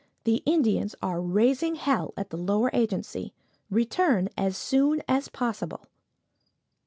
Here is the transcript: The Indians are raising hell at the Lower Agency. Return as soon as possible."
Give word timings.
The 0.23 0.41
Indians 0.47 0.95
are 1.03 1.21
raising 1.21 1.75
hell 1.75 2.11
at 2.17 2.31
the 2.31 2.35
Lower 2.37 2.71
Agency. 2.73 3.35
Return 3.69 4.29
as 4.35 4.57
soon 4.57 5.03
as 5.07 5.27
possible." 5.29 5.81